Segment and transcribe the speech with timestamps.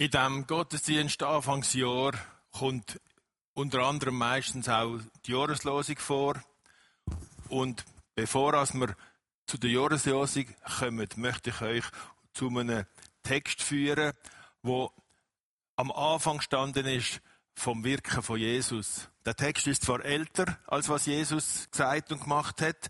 [0.00, 2.12] In diesem Gottesdienst Anfangsjahr
[2.52, 3.00] kommt
[3.54, 6.40] unter anderem meistens auch die Jahreslosung vor.
[7.48, 8.96] Und bevor wir
[9.46, 10.46] zu der Jahreslosung
[10.78, 11.84] kommen, möchte ich euch
[12.32, 12.86] zu einem
[13.24, 14.12] Text führen,
[14.62, 14.92] wo
[15.74, 17.20] am Anfang gestanden ist
[17.56, 19.08] vom Wirken von Jesus.
[19.26, 22.88] Der Text ist zwar älter, als was Jesus gesagt und gemacht hat,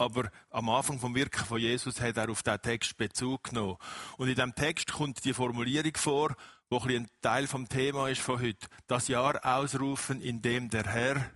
[0.00, 3.76] aber am Anfang vom Wirken von Jesus hat er auf diesen Text Bezug genommen.
[4.16, 6.34] Und in diesem Text kommt die Formulierung vor,
[6.70, 8.66] wo ein, Teil vom Thema ist von heute.
[8.86, 11.30] Das Jahr ausrufen, in dem der Herr,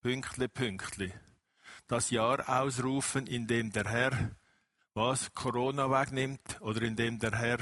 [0.00, 1.12] Pünktli, Pünktli.
[1.88, 4.30] Das Jahr ausrufen, in dem der Herr,
[4.94, 7.58] was, Corona wegnimmt, oder in dem der Herr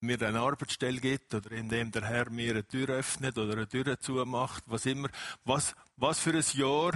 [0.00, 3.68] mir eine Arbeitsstelle gibt, oder in dem der Herr mir eine Tür öffnet, oder eine
[3.68, 5.08] Tür zumacht, was immer.
[5.44, 6.94] Was, was für ein Jahr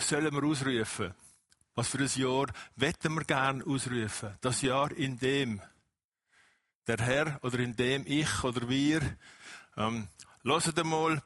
[0.00, 1.14] sollen wir ausrufen?
[1.74, 4.34] Was für ein Jahr wetten wir gern ausrufen?
[4.40, 5.60] Das Jahr, in dem
[6.86, 9.02] der Herr oder in dem ich oder wir.
[9.76, 10.08] Ähm,
[10.44, 11.20] Hört mal,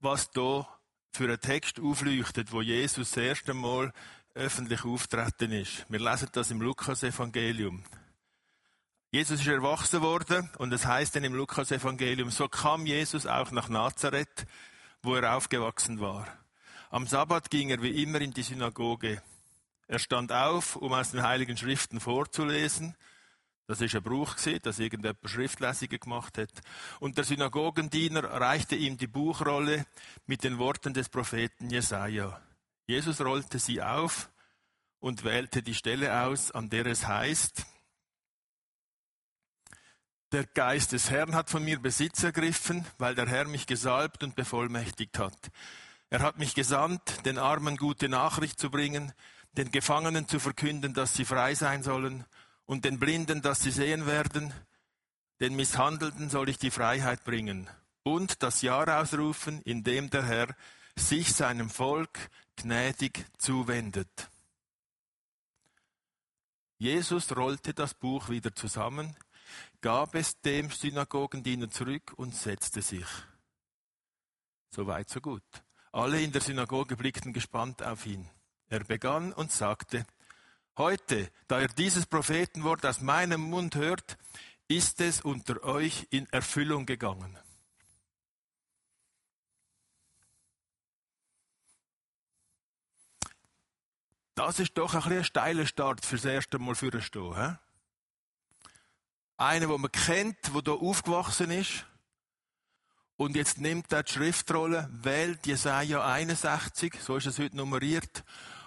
[0.00, 0.66] was da
[1.12, 3.92] für ein Text aufleuchtet, wo Jesus das erste Mal
[4.34, 5.84] öffentlich auftreten ist.
[5.88, 7.84] Wir lesen das im Lukas-Evangelium.
[9.10, 13.68] Jesus ist erwachsen worden und es heißt dann im Lukas-Evangelium, so kam Jesus auch nach
[13.68, 14.46] Nazareth,
[15.02, 16.26] wo er aufgewachsen war.
[16.90, 19.22] Am Sabbat ging er wie immer in die Synagoge.
[19.88, 22.96] Er stand auf, um aus den Heiligen Schriften vorzulesen.
[23.66, 26.62] Das ist ein Brauch gewesen, dass irgendjemand Schriftlesungen gemacht hat.
[27.00, 29.84] Und der Synagogendiener reichte ihm die Buchrolle
[30.24, 32.40] mit den Worten des Propheten Jesaja.
[32.86, 34.30] Jesus rollte sie auf
[34.98, 37.66] und wählte die Stelle aus, an der es heißt,
[40.32, 44.36] der Geist des Herrn hat von mir Besitz ergriffen, weil der Herr mich gesalbt und
[44.36, 45.50] bevollmächtigt hat.
[46.10, 49.12] Er hat mich gesandt, den Armen gute Nachricht zu bringen,
[49.52, 52.24] den Gefangenen zu verkünden, dass sie frei sein sollen,
[52.64, 54.52] und den Blinden, dass sie sehen werden,
[55.40, 57.68] den Misshandelten soll ich die Freiheit bringen
[58.02, 60.54] und das Jahr ausrufen, in dem der Herr
[60.96, 64.30] sich seinem Volk gnädig zuwendet.
[66.78, 69.16] Jesus rollte das Buch wieder zusammen,
[69.80, 73.06] gab es dem Synagogendiener zurück und setzte sich.
[74.70, 75.42] So weit, so gut.
[75.92, 78.28] Alle in der Synagoge blickten gespannt auf ihn.
[78.68, 80.06] Er begann und sagte,
[80.78, 84.16] Heute, da ihr dieses Prophetenwort aus meinem Mund hört,
[84.68, 87.36] ist es unter euch in Erfüllung gegangen.
[94.36, 97.34] Das ist doch ein, ein steiler Start fürs erste Mal für Stehen.
[97.34, 97.56] He?
[99.36, 101.84] Einer, den man kennt, der hier aufgewachsen ist.
[103.18, 108.22] Und jetzt nimmt er die Schriftrolle, wählt Jesaja 61, so ist es heute nummeriert,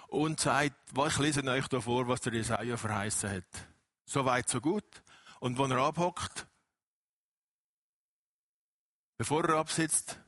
[0.08, 3.66] und sagt, ich lese euch da vor, was der Jesaja verheißen hat.
[4.04, 4.84] So weit, so gut.
[5.40, 6.46] Und wenn er abhockt,
[9.16, 10.20] bevor er absitzt,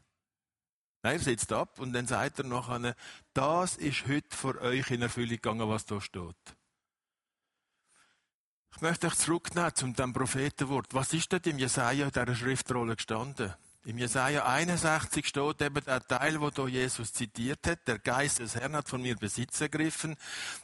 [1.03, 2.97] nein, er sitzt ab und dann sagt er eine,
[3.35, 6.56] das ist heute vor euch in Erfüllung gegangen, was da steht.
[8.75, 10.95] Ich möchte euch zurücknehmen zum dem Prophetenwort.
[10.95, 13.53] Was ist dort im Jesaja in dieser Schriftrolle gestanden?
[13.87, 17.87] Im Jesaja 61 steht eben der Teil, wo Jesus zitiert hat.
[17.87, 20.17] Der Geist des Herrn hat von mir Besitz ergriffen,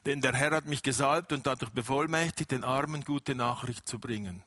[0.07, 4.43] denn der Herr hat mich gesalbt und dadurch bevollmächtigt, den Armen gute Nachricht zu bringen.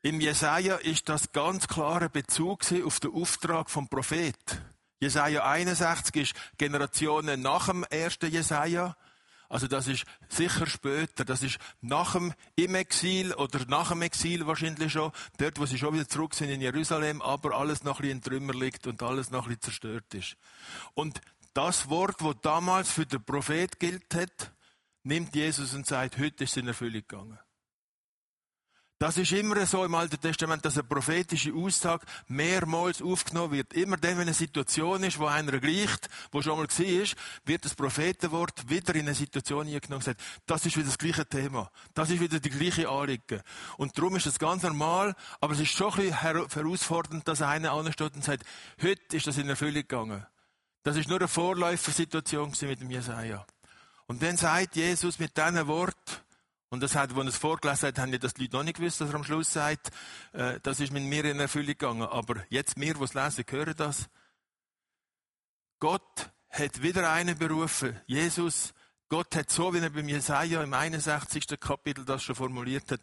[0.00, 4.62] Im Jesaja ist das ganz klare Bezug auf den Auftrag vom Prophet.
[5.00, 8.96] Jesaja 61 ist Generationen nach dem ersten Jesaja.
[9.50, 14.46] Also das ist sicher später, das ist nach dem im Exil oder nach dem Exil
[14.46, 18.02] wahrscheinlich schon, dort, wo sie schon wieder zurück sind in Jerusalem, aber alles noch ein
[18.02, 20.36] bisschen in Trümmer liegt und alles noch ein bisschen zerstört ist.
[20.94, 21.20] Und
[21.52, 24.52] das Wort, wo damals für den Prophet gilt hat,
[25.02, 27.38] nimmt Jesus und sagt, heute ist es in Erfüllung gegangen.
[29.00, 33.72] Das ist immer so im Alten Testament, dass eine prophetische Aussage mehrmals aufgenommen wird.
[33.72, 37.06] Immer dann, wenn eine Situation ist, wo einer gleicht, wo schon mal war,
[37.46, 41.70] wird das Prophetenwort wieder in eine Situation eingenommen und das ist wieder das gleiche Thema.
[41.94, 43.40] Das ist wieder die gleiche Anliegen.
[43.78, 47.72] Und darum ist das ganz normal, aber es ist schon ein bisschen herausfordernd, dass einer
[47.72, 48.44] ansteht und sagt,
[48.82, 50.26] heute ist das in Erfüllung gegangen.
[50.82, 53.46] Das ist nur eine Vorläufersituation mit dem Jesaja.
[54.08, 56.20] Und dann sagt Jesus mit diesen Worten,
[56.70, 58.76] und das hat, als er es vorgelesen hat, haben ja das die Leute noch nicht
[58.76, 59.90] gewusst, dass er am Schluss sagt,
[60.32, 62.02] äh, das ist mit mir in Erfüllung gegangen.
[62.02, 64.08] Aber jetzt wir, die es lesen, hören das.
[65.80, 68.00] Gott hat wieder einen berufen.
[68.06, 68.72] Jesus,
[69.08, 71.58] Gott hat so, wie er beim Jesaja im 61.
[71.58, 73.00] Kapitel das schon formuliert hat,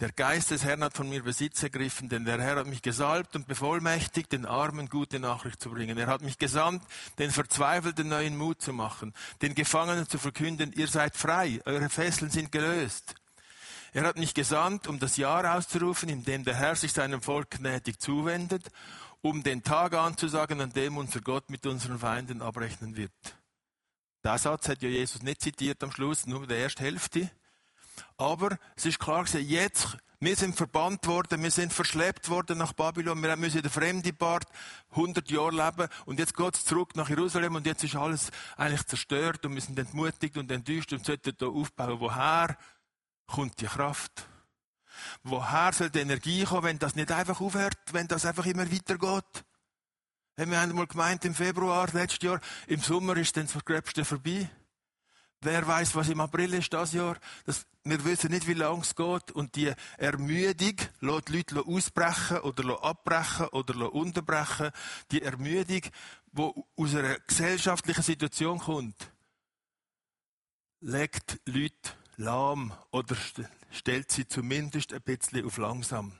[0.00, 3.36] der Geist des Herrn hat von mir Besitz ergriffen, denn der Herr hat mich gesalbt
[3.36, 5.98] und bevollmächtigt, den Armen gute Nachricht zu bringen.
[5.98, 6.82] Er hat mich gesandt,
[7.18, 9.12] den Verzweifelten neuen Mut zu machen,
[9.42, 13.14] den Gefangenen zu verkünden, ihr seid frei, eure Fesseln sind gelöst.
[13.92, 17.50] Er hat mich gesandt, um das Jahr auszurufen, in dem der Herr sich seinem Volk
[17.50, 18.70] gnädig zuwendet,
[19.20, 23.12] um den Tag anzusagen, an dem unser Gott mit unseren Feinden abrechnen wird.
[24.24, 27.30] Der Satz hat ja Jesus nicht zitiert am Schluss, nur die erste Hälfte.
[28.16, 32.74] Aber es ist klar gewesen, jetzt, wir sind verbannt worden, wir sind verschleppt worden nach
[32.74, 34.44] Babylon, wir müssen in der fremde Part
[34.90, 38.84] 100 Jahre leben und jetzt geht es zurück nach Jerusalem und jetzt ist alles eigentlich
[38.86, 42.00] zerstört und wir sind entmutigt und enttäuscht und sollten hier aufbauen.
[42.00, 42.56] Woher
[43.26, 44.26] kommt die Kraft?
[45.22, 49.44] Woher soll die Energie kommen, wenn das nicht einfach aufhört, wenn das einfach immer weitergeht?
[50.36, 54.48] Wir haben mal gemeint im Februar letztes Jahr, im Sommer ist dann das Gröbste vorbei.
[55.42, 57.16] Wer weiß, was im April ist das Jahr?
[57.46, 59.30] Das, wir wissen nicht, wie lange es geht.
[59.32, 64.70] Und die Ermüdung lässt die Leute ausbrechen oder abbrechen oder unterbrechen.
[65.10, 65.80] Die Ermüdung,
[66.32, 69.10] die aus einer gesellschaftlichen Situation kommt,
[70.80, 73.16] legt Leute lahm oder
[73.70, 76.12] stellt sie zumindest ein bisschen auf langsam.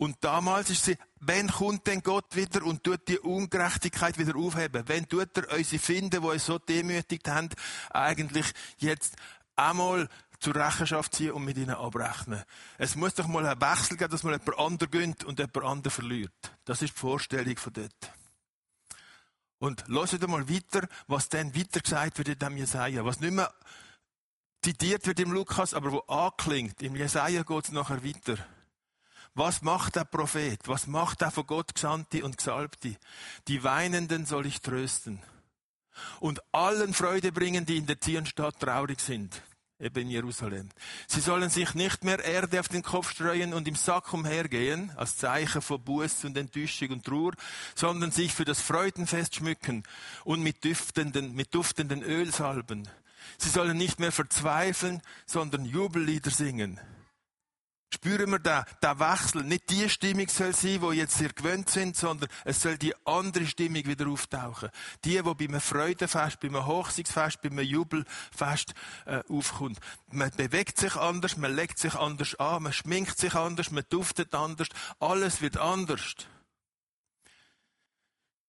[0.00, 4.84] Und damals ist sie, wenn kommt denn Gott wieder und tut die Ungerechtigkeit wieder aufheben?
[4.86, 7.50] Wenn tut er unsere finden, die uns so demütigt haben,
[7.90, 8.46] eigentlich
[8.78, 9.16] jetzt
[9.56, 10.08] einmal
[10.38, 12.42] zur Rechenschaft ziehen und mit ihnen abrechnen.
[12.78, 15.90] Es muss doch mal einen Wechsel geben, dass man jemand anderen gönnt und jemand anderen
[15.90, 16.32] verliert.
[16.64, 18.12] Das ist die Vorstellung von dort.
[19.58, 23.04] Und hört mal weiter, was dann weiter gesagt wird in dem Jesaja.
[23.04, 23.52] Was nicht mehr
[24.62, 26.80] zitiert wird im Lukas, aber wo anklingt.
[26.80, 28.38] Im Jesaja geht es nachher weiter.
[29.34, 30.66] Was macht der Prophet?
[30.66, 32.96] Was macht der von Gott Gesandte und Gesalbte?
[33.46, 35.20] Die Weinenden soll ich trösten.
[36.18, 39.42] Und allen Freude bringen, die in der Zionstadt traurig sind.
[39.78, 40.68] Eben in Jerusalem.
[41.06, 45.16] Sie sollen sich nicht mehr Erde auf den Kopf streuen und im Sack umhergehen, als
[45.16, 47.32] Zeichen von Buß und Enttäuschung und Trauer,
[47.74, 49.84] sondern sich für das Freudenfest schmücken
[50.24, 52.88] und mit duftenden, mit duftenden Öl salben.
[53.38, 56.78] Sie sollen nicht mehr verzweifeln, sondern Jubellieder singen.
[57.92, 59.42] Spüren wir da, der Wechsel.
[59.42, 63.44] Nicht die Stimmung soll sein, wo jetzt sehr gewöhnt sind, sondern es soll die andere
[63.46, 64.70] Stimmung wieder auftauchen.
[65.04, 68.74] Die, die bei einem Freudenfest, bei einem Hochzeitsfest, bei einem Jubelfest
[69.06, 69.80] äh, aufkommt.
[70.12, 74.36] Man bewegt sich anders, man legt sich anders an, man schminkt sich anders, man duftet
[74.36, 74.68] anders.
[75.00, 76.14] Alles wird anders.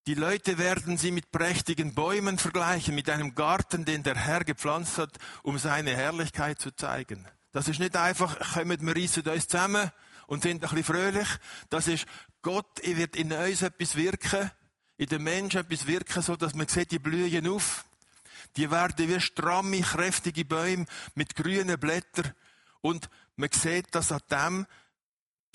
[0.08, 5.00] Die Leute werden sie mit prächtigen Bäumen vergleichen, mit einem Garten, den der Herr gepflanzt
[5.00, 7.28] hat, um seine Herrlichkeit zu zeigen.
[7.52, 9.92] Das ist nicht einfach, kommen wir reissen uns zusammen
[10.28, 11.28] und sind ein bisschen fröhlich.
[11.70, 12.06] Das ist,
[12.42, 14.50] Gott wird in uns etwas wirken,
[14.98, 17.86] in den Menschen etwas wirken, so dass man sieht, die blühen auf.
[18.56, 22.34] Die werden wie stramme, kräftige Bäume mit grünen Blättern.
[22.82, 24.68] Und man sieht, dass an dem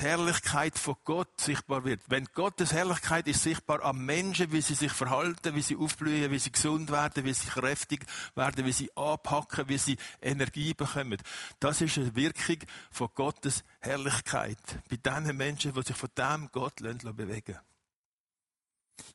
[0.03, 2.01] Herrlichkeit von Gott sichtbar wird.
[2.09, 6.39] Wenn Gottes Herrlichkeit ist sichtbar am Menschen, wie sie sich verhalten, wie sie aufblühen, wie
[6.39, 8.05] sie gesund werden, wie sie kräftig
[8.35, 11.19] werden, wie sie anpacken, wie sie Energie bekommen.
[11.61, 12.59] Das ist eine Wirkung
[12.91, 14.59] von Gottes Herrlichkeit.
[14.91, 17.59] Bei den Menschen, die sich von dem Gott bewegen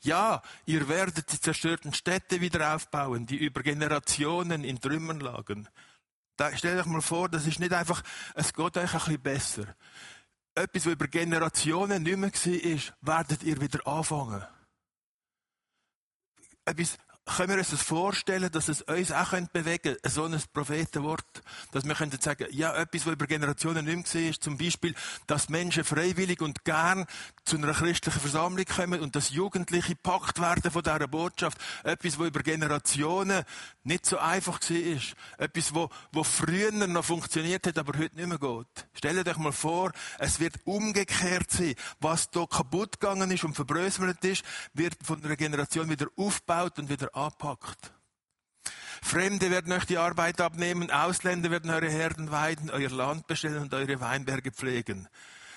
[0.03, 5.67] ja, ihr werdet die zerstörten Städte wieder aufbauen, die über Generationen in Trümmern lagen.
[6.37, 9.75] Da, stellt euch mal vor, das ist nicht einfach, es geht euch ein bisschen besser
[10.55, 14.45] etwas, was über Generationen nicht mehr war, werdet ihr wieder anfangen.
[16.65, 21.43] Etwas können wir uns das vorstellen, dass es uns auch bewegen könnte, so ein Prophetenwort,
[21.71, 24.95] dass wir könnten sagen, ja, etwas, was über Generationen nicht mehr war, ist zum Beispiel,
[25.27, 27.05] dass Menschen freiwillig und gern
[27.45, 31.57] zu einer christlichen Versammlung kommen und dass Jugendliche packt werden von dieser Botschaft.
[31.83, 33.43] Etwas, was über Generationen
[33.83, 35.01] nicht so einfach war.
[35.37, 38.87] Etwas, wo, wo früher noch funktioniert hat, aber heute nicht mehr geht.
[38.93, 41.75] Stellt euch mal vor, es wird umgekehrt sein.
[41.99, 46.89] Was da kaputt gegangen ist und verbröselt ist, wird von einer Generation wieder aufgebaut und
[46.89, 47.93] wieder anpackt.
[49.01, 53.73] Fremde werden euch die Arbeit abnehmen, Ausländer werden eure Herden weiden, euer Land bestellen und
[53.73, 55.07] eure Weinberge pflegen.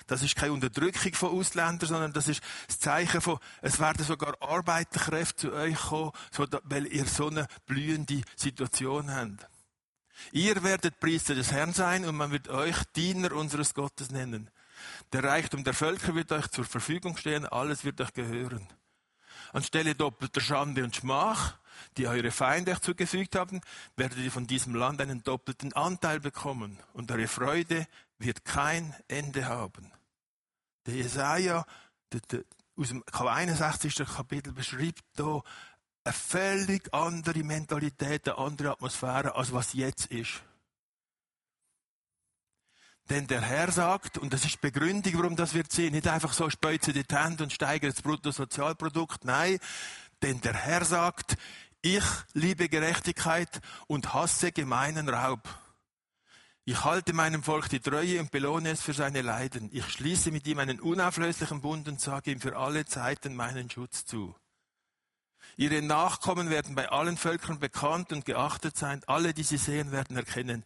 [0.07, 4.35] Das ist keine Unterdrückung von Ausländern, sondern das ist das Zeichen von, es werden sogar
[4.41, 6.11] Arbeiterkräfte zu euch kommen,
[6.63, 9.47] weil ihr so eine blühende Situation habt.
[10.31, 14.49] Ihr werdet Priester des Herrn sein und man wird euch Diener unseres Gottes nennen.
[15.11, 18.67] Der Reichtum der Völker wird euch zur Verfügung stehen, alles wird euch gehören.
[19.55, 21.57] Anstelle doppelter Schande und Schmach,
[21.95, 23.61] die eure Feinde euch zugefügt haben,
[23.95, 29.45] werdet ihr von diesem Land einen doppelten Anteil bekommen und eure Freude wird kein Ende
[29.45, 29.93] haben.
[30.85, 31.65] Der Jesaja,
[32.11, 32.43] der, der,
[32.75, 33.95] aus dem 61.
[33.95, 35.41] Kapitel beschreibt hier
[36.03, 40.43] eine völlig andere Mentalität, eine andere Atmosphäre, als was jetzt ist.
[43.09, 46.33] Denn der Herr sagt, und das ist die Begründung, warum das wird sehen, nicht einfach
[46.33, 49.59] so speuzen die Hände und steigern das Bruttosozialprodukt, nein,
[50.23, 51.37] denn der Herr sagt,
[51.81, 55.47] ich liebe Gerechtigkeit und hasse gemeinen Raub.
[56.67, 59.69] Ich halte meinem Volk die Treue und belohne es für seine Leiden.
[59.71, 64.03] Ich schließe mit ihm einen unauflöslichen Bund und sage ihm für alle Zeiten meinen Schutz
[64.05, 64.35] zu.
[65.57, 69.03] Ihre Nachkommen werden bei allen Völkern bekannt und geachtet sein.
[69.05, 70.65] Alle, die sie sehen, werden erkennen,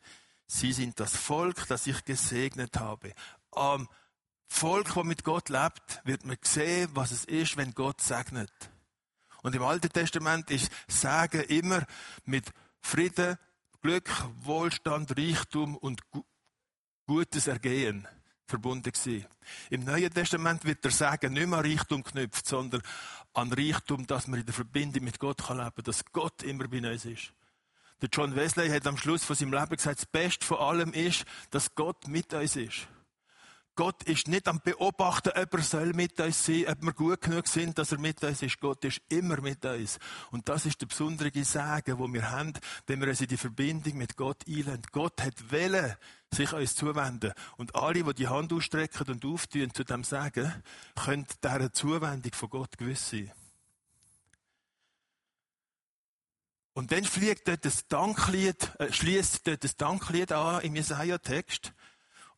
[0.49, 3.13] sie sind das Volk, das ich gesegnet habe.
[3.51, 3.87] Am
[4.47, 8.51] Volk, das mit Gott lebt, wird man sehen, was es ist, wenn Gott segnet.
[9.43, 11.85] Und im Alten Testament ist Sagen immer
[12.25, 12.51] mit
[12.81, 13.37] Frieden,
[13.81, 14.09] Glück,
[14.41, 16.01] Wohlstand, Reichtum und
[17.05, 18.07] gutes Ergehen
[18.45, 19.27] verbunden gewesen.
[19.69, 22.81] Im Neuen Testament wird der Sagen nicht mehr Reichtum knüpft, sondern
[23.33, 26.91] an Reichtum, dass man in der Verbindung mit Gott leben kann, dass Gott immer bei
[26.91, 27.33] uns ist.
[28.01, 31.25] Der John Wesley hat am Schluss von seinem Leben gesagt, das Beste von allem ist,
[31.51, 32.87] dass Gott mit uns ist.
[33.79, 37.47] Gott ist nicht am Beobachten, ob er soll mit uns sein, ob wir gut genug
[37.47, 38.59] sind, dass er mit uns ist.
[38.59, 39.99] Gott ist immer mit uns.
[40.31, 42.51] Und das ist der besondere Sagen, wo wir haben,
[42.87, 44.81] wenn wir uns in die Verbindung mit Gott einlösen.
[44.91, 45.97] Gott hat Welle,
[46.29, 47.31] sich uns zuwenden.
[47.55, 50.61] Und alle, die die Hand ausstrecken und auftun zu dem Sagen,
[51.01, 53.31] können dieser Zuwendung von Gott gewiss sein.
[56.73, 61.73] Und dann fliegt dort das Danklied, äh, schließt dort das Danklied an im Jesaja-Text.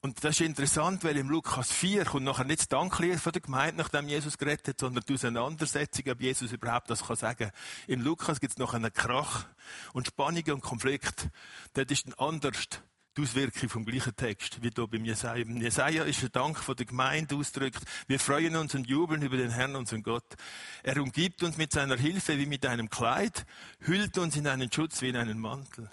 [0.03, 3.41] Und das ist interessant, weil im Lukas 4 kommt nachher nicht das Danklied von der
[3.43, 7.51] Gemeinde, nachdem Jesus geredet hat, sondern die Auseinandersetzung, ob Jesus überhaupt das kann sagen.
[7.85, 9.45] Im Lukas gibt es noch einen Krach
[9.93, 11.29] und Spannungen und Konflikt.
[11.73, 12.81] Dort ist ein anders
[13.17, 15.43] die Auswirkung vom gleichen Text, wie hier beim Jesaja.
[15.43, 17.83] Im Jesaja ist der Dank von der Gemeinde ausdrückt.
[18.07, 20.35] Wir freuen uns und jubeln über den Herrn, unseren Gott.
[20.83, 23.45] Er umgibt uns mit seiner Hilfe wie mit einem Kleid,
[23.79, 25.89] hüllt uns in einen Schutz wie in einen Mantel.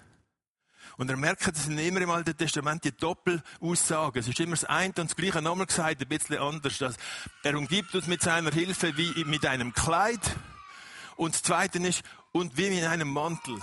[0.95, 4.19] Und er merkt, das sind immer im Alten Testament die Doppelaussagen.
[4.19, 6.77] Es ist immer das eine und das Gleiche nochmal gesagt, ein bisschen anders.
[6.77, 6.95] Dass
[7.43, 10.19] er umgibt uns mit seiner Hilfe wie mit einem Kleid.
[11.15, 13.59] Und das Zweite ist, und wie mit einem Mantel.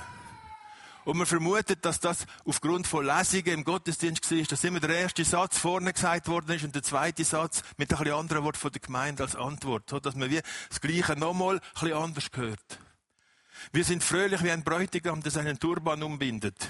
[1.06, 5.24] Und man vermutet, dass das aufgrund von Lesungen im Gottesdienst war, dass immer der erste
[5.24, 8.72] Satz vorne gesagt worden ist und der zweite Satz mit ein bisschen anderen Wort von
[8.72, 9.88] der Gemeinde als Antwort.
[9.88, 12.80] So, dass man wie das Gleiche nochmal ein bisschen anders hört.
[13.72, 16.68] Wir sind fröhlich wie ein Bräutigam, der seinen Turban umbindet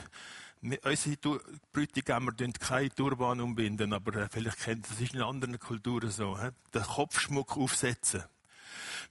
[0.83, 1.41] unsere
[1.73, 6.37] Bräutigämmer tun keine Turban umbinden, aber äh, vielleicht kennt das ist in anderen Kulturen so,
[6.75, 8.25] den Kopfschmuck aufsetzen.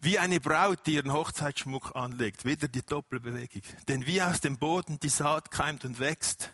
[0.02, 3.62] Wie eine Braut, die ihren Hochzeitsschmuck anlegt, wieder die Doppelbewegung.
[3.88, 6.52] Denn wie aus dem Boden die Saat keimt und wächst,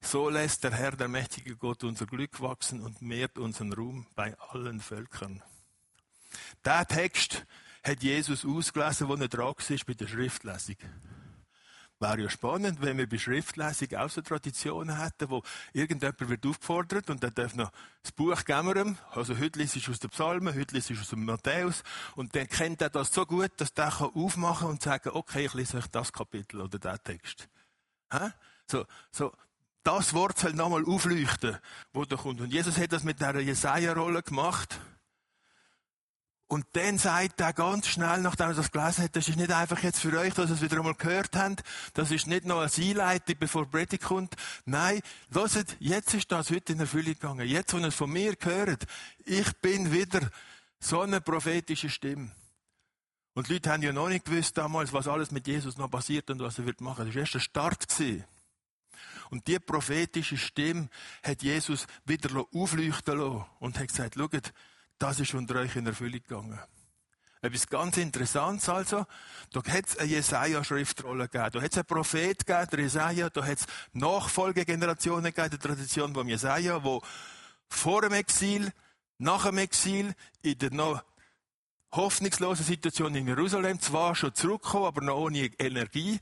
[0.00, 4.38] so lässt der Herr, der mächtige Gott, unser Glück wachsen und mehrt unseren Ruhm bei
[4.38, 5.42] allen Völkern.
[6.64, 7.46] Der Text
[7.82, 10.76] hat Jesus ausgelesen, wo er dran war bei der Schriftlesung.
[12.00, 17.08] Wäre ja spannend, wenn wir bei Schriftlesung auch so Traditionen hätten, wo irgendjemand wird aufgefordert
[17.08, 17.70] und dann darf noch
[18.02, 18.98] das Buch geben.
[19.12, 21.82] Also heute liest es aus den Psalmen, heute liest es aus dem Matthäus
[22.16, 25.54] und dann kennt er das so gut, dass der kann aufmachen und sagen, okay, ich
[25.54, 27.48] lese euch das Kapitel oder den Text.
[28.12, 28.30] Hä?
[28.66, 29.32] So, so,
[29.84, 31.58] das Wort soll nochmal aufleuchten,
[31.92, 32.40] wo da kommt.
[32.40, 34.80] Und Jesus hat das mit einer Jesaja-Rolle gemacht.
[36.54, 39.82] Und dann sagt er ganz schnell, nachdem er das gelesen hat, das ist nicht einfach
[39.82, 41.64] jetzt für euch, dass ihr es wieder einmal gehört habt.
[41.94, 44.36] Das ist nicht noch eine Einleitung, bevor Predigt kommt.
[44.64, 45.00] Nein,
[45.32, 47.48] hört, jetzt ist das heute in Erfüllung gegangen.
[47.48, 48.84] Jetzt, wenn ihr es von mir gehört,
[49.24, 50.30] ich bin wieder
[50.78, 52.30] so eine prophetische Stimme.
[53.34, 56.30] Und die Leute haben ja noch nicht gewusst damals, was alles mit Jesus noch passiert
[56.30, 57.04] und was er wird machen.
[57.06, 57.88] Das war erst der Start.
[57.88, 58.22] Gewesen.
[59.28, 60.88] Und die prophetische Stimme
[61.24, 64.52] hat Jesus wieder aufleuchten lassen und hat gesagt, schaut,
[64.98, 66.58] das ist unter euch in Erfüllung gegangen.
[67.44, 69.04] Etwas ganz Interessantes also.
[69.52, 71.50] Da hat es eine Jesaja-Schriftrolle gegeben.
[71.52, 73.28] Da hat es einen Prophet gegeben, der Jesaja.
[73.28, 77.02] Da hat es Nachfolgegenerationen gegeben, der Tradition vom Jesaja, wo
[77.68, 78.72] vor dem Exil,
[79.18, 81.04] nach dem Exil, in der noch
[81.92, 86.18] hoffnungslosen Situation in Jerusalem, zwar schon zurückgekommen, aber noch ohne Energie.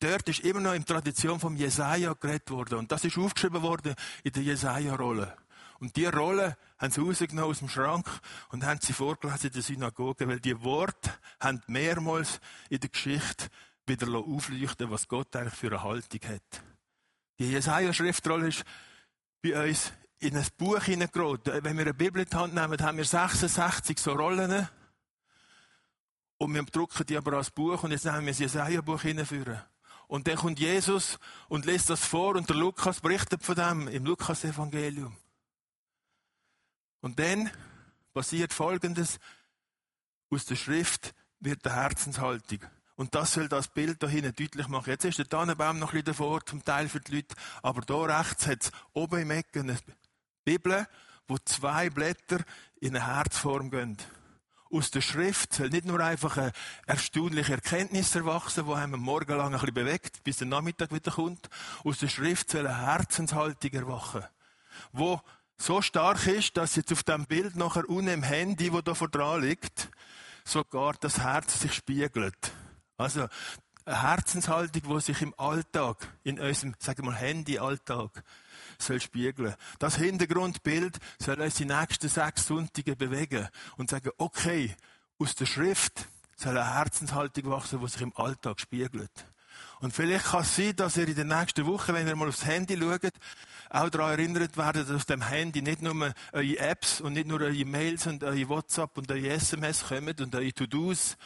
[0.00, 2.80] Dort ist immer noch in der Tradition vom Jesaja geredet worden.
[2.80, 5.36] Und das ist aufgeschrieben worden in der Jesaja-Rolle.
[5.80, 8.06] Und die Rolle haben sie rausgenommen aus dem Schrank
[8.50, 11.10] und haben sie vorgelesen in der Synagoge, weil die Worte
[11.40, 13.48] haben mehrmals in der Geschichte
[13.86, 16.62] wieder aufleuchten, was Gott eigentlich für eine Haltung hat.
[17.38, 18.64] Die Jesaja-Schriftrolle ist
[19.42, 21.64] bei uns in ein Buch hineingerotet.
[21.64, 24.68] Wenn wir eine Bibel in die Hand nehmen, haben wir 66 so Rollen.
[26.36, 29.62] Und wir drucken die aber als Buch und jetzt nehmen wir das Jesaja-Buch hineinführen.
[30.08, 31.18] Und dann kommt Jesus
[31.48, 35.16] und liest das vor und der Lukas berichtet von dem im Lukas-Evangelium.
[37.00, 37.50] Und dann
[38.12, 39.18] passiert Folgendes.
[40.30, 42.60] Aus der Schrift wird der Herzenshaltung.
[42.96, 44.90] Und das soll das Bild da hinten deutlich machen.
[44.90, 47.34] Jetzt ist der Tannenbaum noch ein bisschen davor, zum Teil für die Leute.
[47.62, 49.78] Aber da rechts hat es oben im Ecken eine
[50.44, 50.86] Bibel,
[51.26, 52.40] wo zwei Blätter
[52.80, 53.96] in eine Herzform gehen.
[54.72, 56.52] Aus der Schrift soll nicht nur einfach eine
[56.86, 61.48] erstaunliche Erkenntnis erwachsen, die einem Morgen lang ein bisschen bewegt, bis der Nachmittag wieder kommt.
[61.82, 64.24] Aus der Schrift soll eine Herzenshaltung erwachen,
[64.92, 65.20] wo
[65.60, 69.08] so stark ist, dass jetzt auf dem Bild nachher unten im Handy, wo da vor
[69.08, 69.90] dran liegt,
[70.44, 72.52] sogar das Herz sich spiegelt.
[72.96, 73.28] Also,
[73.84, 78.22] eine Herzenshaltung, die sich im Alltag, in unserem, sagen wir mal, Handy-Alltag,
[78.78, 79.54] soll spiegeln.
[79.78, 84.74] Das Hintergrundbild soll uns die nächsten sechs Sonntage bewegen und sagen, okay,
[85.18, 89.10] aus der Schrift soll eine Herzenshaltung wachsen, die sich im Alltag spiegelt.
[89.80, 92.44] Und vielleicht kann es sein, dass ihr in der nächsten Woche, wenn ihr mal aufs
[92.44, 93.12] Handy schaut,
[93.70, 97.40] auch daran erinnert werdet, dass auf dem Handy nicht nur eure Apps und nicht nur
[97.40, 101.16] eure Mails und eure WhatsApp und eure SMS kommen und eure To-Dos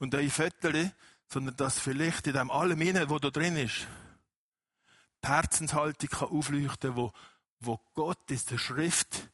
[0.00, 0.90] und eure Fotos,
[1.28, 3.86] sondern dass vielleicht in dem allem inne, wo da drin ist,
[5.24, 7.12] die Herzenshaltung kann aufleuchten, wo,
[7.60, 9.30] wo Gott in der Schrift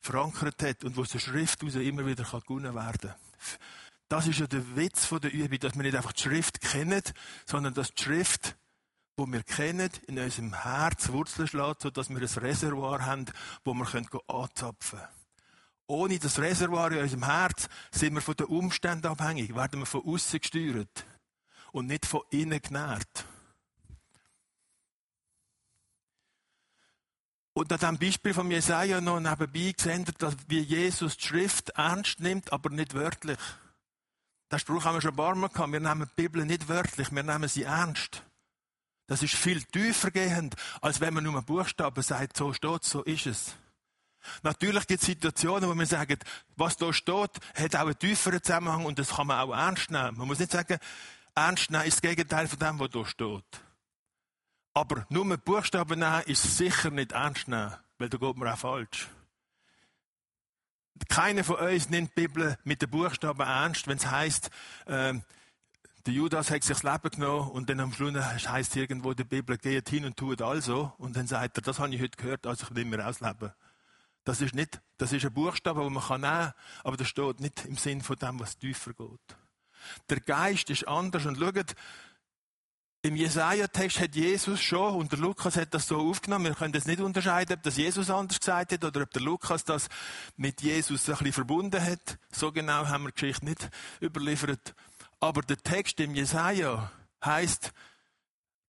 [0.00, 3.14] verankert hat und wo aus der Schrift heraus immer wieder gewonnen werden kann.
[4.08, 7.02] Das ist ja der Witz von der Übung, dass wir nicht einfach die Schrift kennen,
[7.46, 8.56] sondern dass die Schrift,
[9.20, 13.26] wo wir kennen, in unserem Herz Wurzeln schlägt, sodass wir ein Reservoir haben,
[13.64, 13.86] wo wir
[14.28, 15.10] anzapfen können.
[15.86, 20.06] Ohne das Reservoir in unserem Herz sind wir von den Umständen abhängig, werden wir von
[20.06, 21.04] außen gesteuert
[21.72, 23.26] und nicht von innen genährt.
[27.52, 32.20] Und an diesem Beispiel von Jesaja noch nebenbei gesehen, dass wie Jesus die Schrift ernst
[32.20, 33.38] nimmt, aber nicht wörtlich.
[34.50, 35.72] Den Spruch haben wir schon ein paar Mal gehabt.
[35.72, 38.24] Wir nehmen die Bibel nicht wörtlich, wir nehmen sie ernst.
[39.10, 43.02] Das ist viel tiefer gehend, als wenn man nur einen Buchstaben sagt, so steht so
[43.02, 43.56] ist es.
[44.44, 46.22] Natürlich gibt es Situationen, wo man sagt,
[46.54, 50.16] was da steht, hat auch einen tieferen Zusammenhang und das kann man auch ernst nehmen.
[50.16, 50.78] Man muss nicht sagen,
[51.34, 53.60] ernst nehmen ist das Gegenteil von dem, was da steht.
[54.74, 58.58] Aber nur mit Buchstaben nehmen ist sicher nicht ernst nehmen, weil da geht man auch
[58.58, 59.08] falsch.
[61.08, 64.50] Keiner von uns nimmt die Bibel mit den Buchstaben ernst, wenn es heisst,
[64.86, 65.14] äh,
[66.06, 69.24] der Judas hat sich das Leben genommen und dann am Schluss heisst irgendwo in der
[69.24, 70.92] Bibel, geht hin und tut also.
[70.98, 73.52] Und dann sagt er, das habe ich heute gehört, also ich will mir ausleben.
[74.24, 76.52] Das ist nicht, das ist ein Buchstabe, den man nehmen kann,
[76.84, 79.36] aber das steht nicht im Sinn von dem, was tiefer geht.
[80.08, 81.74] Der Geist ist anders und schaut,
[83.02, 86.84] im Jesaja-Text hat Jesus schon, und der Lukas hat das so aufgenommen, wir können das
[86.84, 89.88] nicht unterscheiden, ob das Jesus anders gesagt hat oder ob der Lukas das
[90.36, 92.18] mit Jesus ein bisschen verbunden hat.
[92.30, 93.70] So genau haben wir die Geschichte nicht
[94.02, 94.74] überliefert.
[95.20, 96.90] Aber der Text im Jesaja
[97.24, 97.72] heißt,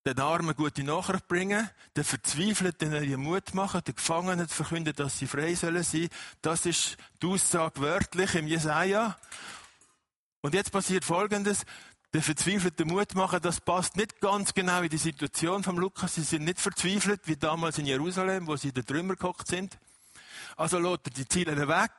[0.06, 5.28] den Armen gute Nachricht bringen, den Verzweifelten neuen Mut machen, den Gefangenen verkünden, dass sie
[5.28, 6.10] frei sollen sein.
[6.42, 9.18] Das ist die Aussage wörtlich im Jesaja.
[10.42, 11.66] Und jetzt passiert Folgendes
[12.14, 16.16] den verzweifelten Mut machen, das passt nicht ganz genau in die Situation vom Lukas.
[16.16, 19.78] Sie sind nicht verzweifelt, wie damals in Jerusalem, wo sie in den Trümmer gehockt sind.
[20.58, 21.92] Also lässt er die Ziele weg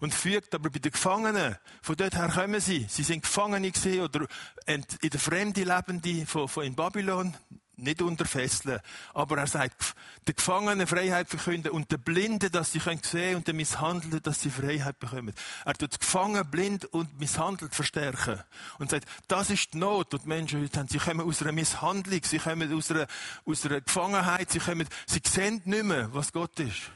[0.00, 2.86] und fügt aber bei den Gefangenen, von dort her kommen sie.
[2.88, 4.26] Sie sind Gefangene gewesen oder
[4.66, 7.34] in der Fremde lebende von, von in Babylon
[7.76, 8.80] nicht unter Fesseln.
[9.14, 9.94] Aber er sagt,
[10.26, 14.40] der Gefangenen Freiheit verkünden und der Blinden, dass sie sehen können und der Misshandelten, dass
[14.40, 15.34] sie Freiheit bekommen.
[15.64, 18.40] Er tut Gefangenen, blind und misshandelt verstärken.
[18.78, 20.88] Und sagt, das ist die Not, die die Menschen heute haben.
[20.88, 23.06] Sie kommen aus einer Misshandlung, sie kommen aus einer,
[23.44, 26.90] aus einer Gefangenheit, sie kommen, sie sehen nicht mehr, was Gott ist.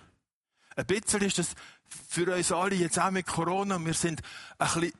[0.76, 1.54] Ein bisschen ist das
[2.08, 3.78] für uns alle jetzt auch mit Corona.
[3.84, 4.22] Wir sind
[4.58, 4.92] ein bisschen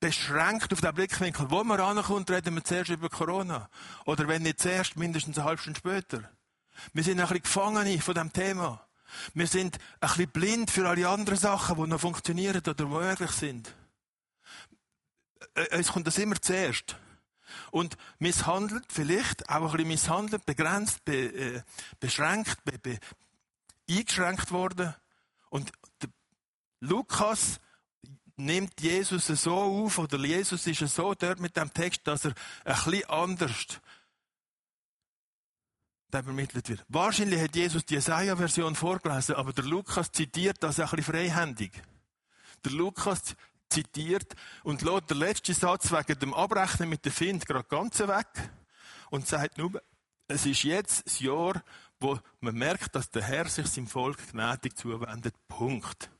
[0.00, 1.50] beschränkt auf den Blickwinkel.
[1.50, 3.68] Wo man rankommt, reden wir zuerst über Corona.
[4.06, 6.30] Oder wenn nicht zuerst, mindestens eine halbe Stunde später.
[6.92, 8.86] Wir sind ein bisschen Gefangene von diesem Thema.
[9.34, 13.74] Wir sind ein bisschen blind für alle anderen Sachen, die noch funktionieren oder möglich sind.
[15.54, 16.96] Es kommt das immer zuerst.
[17.70, 21.62] Und misshandelt, vielleicht auch ein bisschen misshandelt, begrenzt, be, äh,
[21.98, 22.98] beschränkt, be, be,
[23.88, 24.94] eingeschränkt worden.
[25.50, 25.72] Und
[26.80, 27.60] Lukas
[28.36, 32.34] nimmt Jesus so auf, oder Jesus ist so dort mit dem Text, dass er
[32.64, 33.80] ein bisschen anders
[36.12, 36.84] übermittelt wird.
[36.88, 41.82] Wahrscheinlich hat Jesus die Jesaja-Version vorgelesen, aber der Lukas zitiert das ein bisschen freihändig.
[42.64, 43.34] Der Lukas
[43.68, 48.28] zitiert und lässt den letzten Satz wegen dem Abrechnen mit dem Find gerade ganz weg
[49.10, 49.82] und sagt nur,
[50.28, 51.62] es ist jetzt das Jahr,
[52.00, 55.34] wo man merkt, dass der Herr sich seinem Volk gnädig zuwendet.
[55.48, 56.10] Punkt.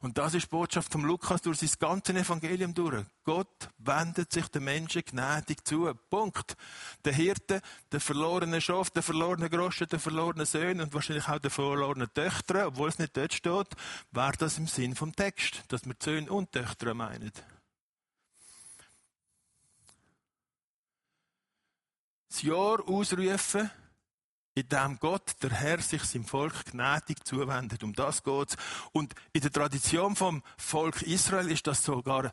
[0.00, 3.04] Und das ist die Botschaft vom Lukas durch sein ganzes Evangelium durch.
[3.24, 5.92] Gott wendet sich den Menschen gnädig zu.
[6.08, 6.56] Punkt.
[7.04, 7.60] Der Hirte,
[7.90, 12.68] der verlorene Schaf, der verlorene Groschen, der verlorene Söhne und wahrscheinlich auch der verlorene Töchter,
[12.68, 13.74] obwohl es nicht dort steht,
[14.12, 17.32] wäre das im Sinn vom Text, dass wir Söhne und Töchter meinen.
[22.28, 23.68] Das Jahr ausrufen,
[24.58, 27.84] in dem Gott, der Herr, sich seinem Volk gnädig zuwendet.
[27.84, 28.56] Um das geht's.
[28.92, 32.32] Und in der Tradition vom Volk Israel ist das sogar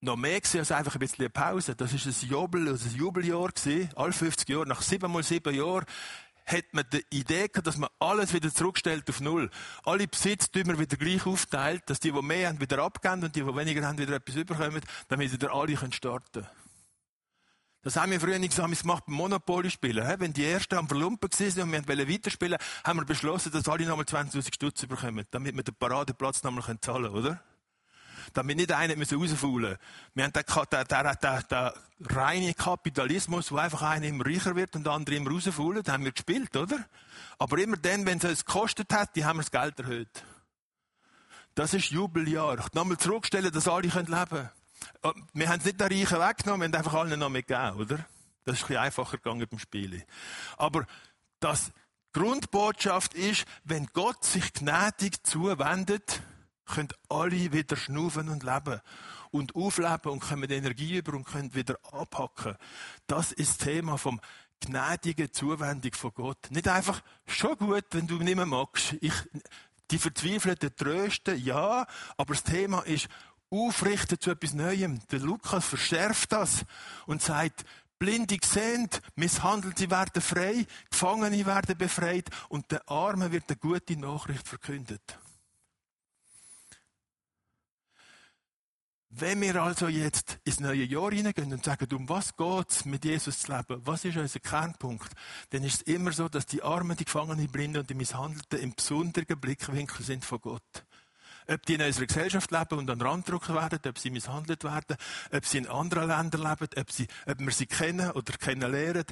[0.00, 1.76] noch mehr gewesen als einfach ein bisschen Pause.
[1.76, 3.90] Das ist ein Jubel, also ein Jubeljahr gewesen.
[3.96, 5.84] Alle 50 Jahre, nach sieben mal sieben Jahren,
[6.46, 9.50] hat man die Idee gehabt, dass man alles wieder zurückstellt auf Null.
[9.84, 13.56] Alle Besitztümer wieder gleich aufteilt, dass die, die mehr haben, wieder abgeben und die, die
[13.56, 16.65] weniger haben, wieder etwas überkommen, damit wieder alle starten können.
[17.82, 20.18] Das haben wir früher nicht gesagt, gemacht beim Monopoly-Spielen.
[20.18, 23.86] Wenn die Ersten am Verlumpen waren und wir wollten weiterspielen, haben wir beschlossen, dass alle
[23.86, 27.40] nochmal 20.000 Stutz bekommen, damit wir den Paradeplatz nochmal zahlen können, oder?
[28.32, 29.78] Damit nicht einer rausfaulen müssen.
[30.14, 31.70] Wir haben den, den, den, den,
[32.16, 36.04] reinen Kapitalismus, wo einfach einer immer reicher wird und der andere immer rausfaulen, den haben
[36.04, 36.84] wir gespielt, oder?
[37.38, 40.24] Aber immer dann, wenn es uns gekostet hat, die haben wir das Geld erhöht.
[41.54, 42.58] Das ist Jubeljahr.
[42.74, 44.50] Nochmal zurückstellen, dass alle leben können.
[45.02, 48.06] Oh, wir haben es nicht den Reichen weggenommen, wir haben einfach allen noch mitgegeben, oder?
[48.44, 50.02] Das ist ein bisschen einfacher gegangen beim Spielen.
[50.56, 50.86] Aber
[51.40, 51.72] das
[52.12, 56.22] Grundbotschaft ist, wenn Gott sich gnädig zuwendet,
[56.64, 58.80] können alle wieder schnaufen und leben
[59.30, 62.56] und aufleben und kommen Energie über und können wieder abhacken.
[63.06, 64.20] Das ist das Thema vom
[64.60, 66.50] gnädigen Zuwendung von Gott.
[66.50, 68.96] Nicht einfach, schon gut, wenn du nicht mehr magst.
[69.00, 69.12] Ich,
[69.90, 73.08] die Verzweifelten trösten, ja, aber das Thema ist,
[73.50, 75.00] aufrichten zu etwas Neuem.
[75.08, 76.64] Der Lukas verschärft das
[77.06, 77.64] und sagt,
[77.98, 84.46] Blinde sehen, Misshandelte werden frei, Gefangene werden befreit und der Armen wird eine gute Nachricht
[84.46, 85.18] verkündet.
[89.18, 93.38] Wenn wir also jetzt ins neue Jahr hineingehen und sagen, um was geht's mit Jesus
[93.38, 93.80] zu leben?
[93.86, 95.10] Was ist unser Kernpunkt?
[95.50, 98.58] Dann ist es immer so, dass die Armen, die Gefangenen, die Blinden und die Misshandelten
[98.58, 100.84] im besonderen Blickwinkel sind von Gott.
[101.48, 104.64] Ob die in unserer Gesellschaft leben und an den Rand gedrückt werden, ob sie misshandelt
[104.64, 104.96] werden,
[105.32, 109.04] ob sie in anderen Ländern leben, ob, sie, ob wir sie kennen oder kennenlernen.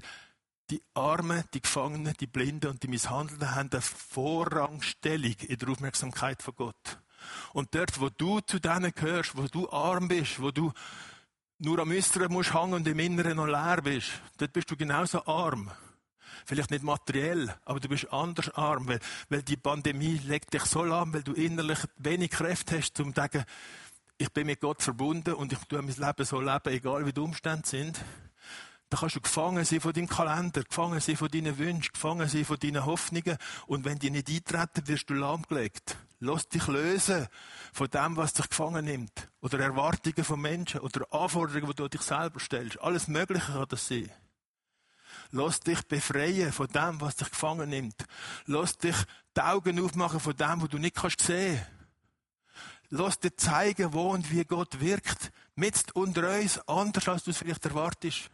[0.70, 6.42] Die Armen, die Gefangenen, die Blinden und die Misshandelten haben eine Vorrangstellung in der Aufmerksamkeit
[6.42, 6.98] von Gott.
[7.52, 10.72] Und dort, wo du zu denen gehörst, wo du arm bist, wo du
[11.58, 15.24] nur am Äußeren musst hängen und im Inneren noch leer bist, dort bist du genauso
[15.26, 15.70] arm.
[16.44, 20.84] Vielleicht nicht materiell, aber du bist anders arm, weil, weil die Pandemie legt dich so
[20.84, 23.44] lahm, weil du innerlich wenig Kräfte hast, um zu sagen,
[24.16, 27.20] ich bin mit Gott verbunden und ich tue mein Leben so leben, egal wie die
[27.20, 28.00] Umstände sind.
[28.90, 32.44] Da kannst du gefangen sein von deinem Kalender, gefangen sein von deinen Wünschen, gefangen sein
[32.44, 33.36] von deinen Hoffnungen.
[33.66, 35.96] Und wenn die nicht eintreten, wirst du lahmgelegt.
[36.20, 37.26] Lass dich lösen
[37.72, 39.28] von dem, was dich gefangen nimmt.
[39.40, 40.80] Oder Erwartungen von Menschen.
[40.80, 42.80] Oder Anforderungen, die du dich selber stellst.
[42.80, 44.10] Alles Mögliche kann das sein.
[45.36, 48.06] Lass dich befreien von dem, was dich gefangen nimmt.
[48.46, 48.94] Lass dich
[49.36, 51.60] die Augen aufmachen von dem, was du nicht kannst sehen.
[52.90, 55.32] Lass dir zeigen, wo und wie Gott wirkt.
[55.56, 58.30] Mit unter uns, anders als du es vielleicht erwartest.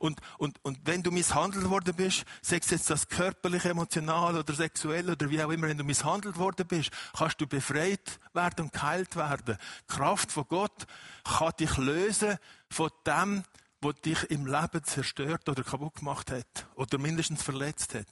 [0.00, 4.54] Und, und, und wenn du misshandelt worden bist, sei es jetzt das körperlich, emotional oder
[4.54, 8.72] sexuell oder wie auch immer, wenn du misshandelt worden bist, kannst du befreit werden und
[8.72, 9.56] geheilt werden.
[9.88, 10.86] Die Kraft von Gott
[11.22, 12.38] kann dich lösen
[12.70, 13.44] von dem,
[13.84, 18.06] was dich im Leben zerstört oder kaputt gemacht hat oder mindestens verletzt hat.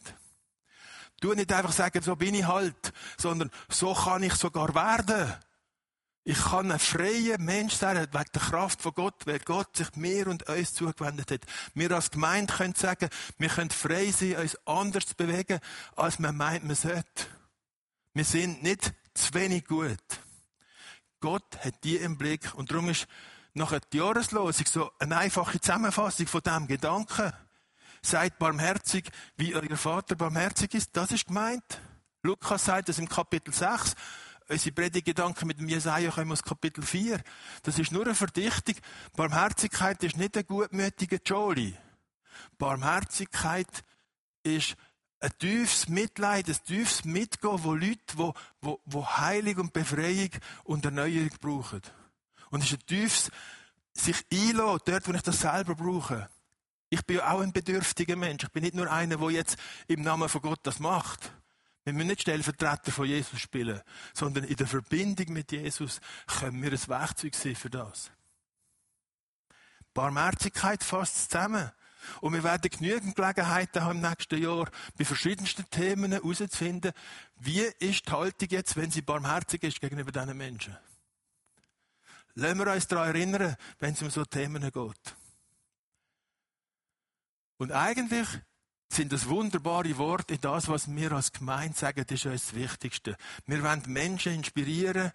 [1.20, 5.32] Du nicht einfach sagen, so bin ich halt, sondern so kann ich sogar werden.
[6.24, 10.28] Ich kann ein freier Mensch sein, wegen der Kraft von Gott, weil Gott sich mir
[10.28, 11.40] und uns zugewendet hat.
[11.74, 13.08] Wir als Gemeinde können sagen,
[13.38, 15.58] wir können frei sein, uns anders zu bewegen,
[15.96, 17.26] als man meint, man sollte.
[18.14, 19.98] Wir sind nicht zu wenig gut.
[21.20, 23.06] Gott hat die im Blick und darum ist
[23.54, 27.32] nachher die Jahreslosung so eine einfache Zusammenfassung von diesem Gedanken.
[28.02, 30.96] Seid barmherzig, wie euer Vater barmherzig ist.
[30.96, 31.80] Das ist gemeint.
[32.22, 33.94] Lukas sagt das im Kapitel 6
[34.48, 37.20] unsere Predigtgedanken mit dem Jesaja kommen aus Kapitel 4.
[37.62, 38.74] Das ist nur eine Verdichtung.
[39.16, 41.74] Barmherzigkeit ist nicht ein gutmütiger Jolly.
[42.58, 43.84] Barmherzigkeit
[44.42, 44.76] ist
[45.20, 50.30] ein tiefes Mitleid, ein tiefes Mitgehen, wo Leute, wo, wo, wo Heilung und Befreiung
[50.64, 51.82] und Erneuerung brauchen.
[52.52, 53.30] Und es ist ein tiefes
[53.94, 56.28] sich einlassen, dort, wo ich das selber brauche.
[56.90, 58.44] Ich bin ja auch ein bedürftiger Mensch.
[58.44, 59.56] Ich bin nicht nur einer, der jetzt
[59.88, 61.32] im Namen von Gott das macht.
[61.84, 63.80] Wir müssen nicht Stellvertreter von Jesus spielen,
[64.12, 68.10] sondern in der Verbindung mit Jesus können wir ein Werkzeug sein für das.
[69.94, 71.70] Barmherzigkeit fasst zusammen.
[72.20, 76.92] Und wir werden genügend Gelegenheiten haben im nächsten Jahr, bei verschiedensten Themen herauszufinden,
[77.36, 80.76] wie ist die Haltung jetzt, wenn sie barmherzig ist gegenüber diesen Menschen.
[82.34, 85.16] Lassen wir uns daran erinnern, wenn es um so Themen geht.
[87.58, 88.26] Und eigentlich
[88.92, 92.54] sind das wunderbare Worte in das, was wir als Gemeinde sagen, das ist uns das
[92.54, 93.16] Wichtigste.
[93.46, 95.12] Wir wollen Menschen inspirieren,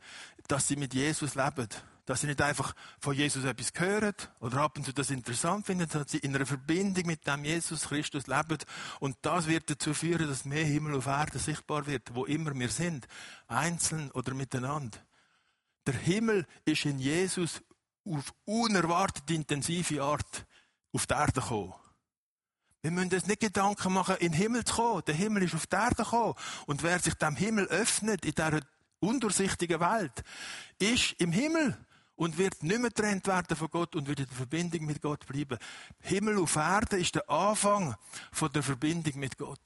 [0.48, 1.68] dass sie mit Jesus leben.
[2.06, 5.90] Dass sie nicht einfach von Jesus etwas hören oder ab und zu das interessant finden,
[5.90, 8.60] sondern sie in einer Verbindung mit dem Jesus Christus leben.
[9.02, 12.70] Und das wird dazu führen, dass mehr Himmel auf Erde sichtbar wird, wo immer wir
[12.70, 13.08] sind.
[13.48, 14.98] Einzeln oder miteinander.
[15.88, 17.62] Der Himmel ist in Jesus
[18.06, 20.46] auf unerwartet intensive Art
[20.92, 21.74] auf die Erde gekommen.
[22.82, 25.04] Wir müssen uns nicht Gedanken machen, in den Himmel zu kommen.
[25.08, 26.36] Der Himmel ist auf die Erde gekommen.
[26.66, 28.60] Und wer sich dem Himmel öffnet, in dieser
[29.00, 30.24] undurchsichtigen Welt,
[30.78, 31.78] ist im Himmel
[32.16, 35.26] und wird nicht mehr getrennt werden von Gott und wird in der Verbindung mit Gott
[35.26, 35.58] bleiben.
[36.02, 37.96] Himmel auf Erde ist der Anfang
[38.32, 39.60] von der Verbindung mit Gott.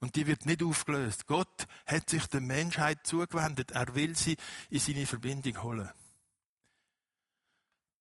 [0.00, 1.26] Und die wird nicht aufgelöst.
[1.26, 3.72] Gott hat sich der Menschheit zugewendet.
[3.72, 4.36] Er will sie
[4.70, 5.90] in seine Verbindung holen.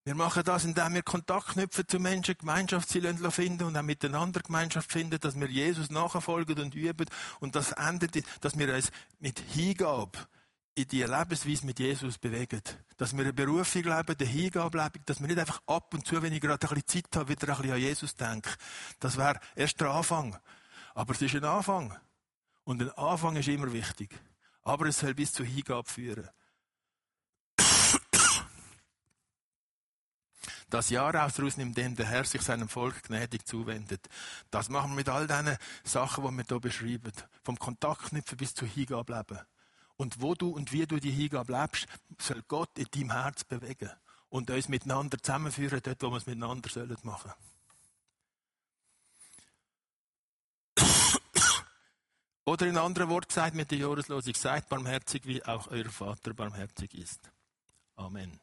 [0.07, 4.89] Wir machen das, indem wir Kontakt knüpfen zu Menschen, Gemeinschaftsziele finden und auch miteinander Gemeinschaft
[4.89, 7.09] finden, dass wir Jesus nachfolgen und üben.
[7.41, 10.17] Und das endet, dass wir uns mit Hingabe
[10.75, 12.61] in die Lebensweise mit Jesus bewegen.
[12.95, 16.21] Dass wir eine Berufung leben, eine Hingabe leben, dass wir nicht einfach ab und zu,
[16.21, 18.51] wenn ich gerade ein bisschen Zeit habe, wieder ein bisschen an Jesus denke.
[19.01, 20.37] Das wäre erst der Anfang.
[20.97, 21.95] Aber es ist ein Anfang.
[22.63, 24.19] Und ein Anfang ist immer wichtig.
[24.63, 26.27] Aber es soll bis zur Hingabe führen.
[30.71, 34.09] Das Jahr aus nimmt dem der Herr sich seinem Volk gnädig zuwendet.
[34.49, 37.13] Das machen wir mit all diesen Sachen, die wir hier beschreiben.
[37.43, 39.39] Vom Kontaktknüpfen bis zur Hingabe leben.
[39.97, 41.85] Und wo du und wie du die Hingabe lebst,
[42.19, 43.91] soll Gott in deinem Herz bewegen.
[44.29, 47.31] Und uns miteinander zusammenführen, dort, wo wir es miteinander sollen machen.
[52.47, 56.93] Oder in anderen Worten gesagt mit der Jahreslosung, seid barmherzig, wie auch euer Vater barmherzig
[56.93, 57.29] ist.
[57.97, 58.39] Amen.